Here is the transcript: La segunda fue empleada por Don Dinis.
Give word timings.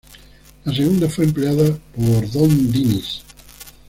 La 0.65 0.73
segunda 0.73 1.07
fue 1.07 1.25
empleada 1.25 1.77
por 1.95 2.31
Don 2.31 2.71
Dinis. 2.71 3.21